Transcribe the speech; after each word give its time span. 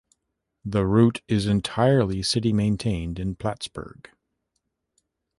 The 0.65 0.87
route 0.87 1.21
is 1.27 1.45
entirely 1.45 2.23
city-maintained 2.23 3.19
in 3.19 3.35
Plattsburgh. 3.35 4.09